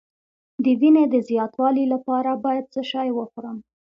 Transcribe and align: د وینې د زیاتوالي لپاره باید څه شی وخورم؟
د 0.63 0.65
وینې 0.79 1.03
د 1.09 1.15
زیاتوالي 1.29 1.85
لپاره 1.93 2.31
باید 2.45 2.65
څه 2.73 2.81
شی 2.91 3.09
وخورم؟ 3.17 3.57